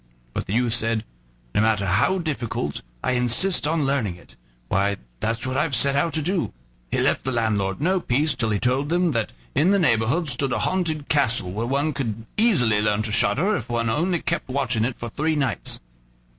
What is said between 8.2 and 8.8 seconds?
till he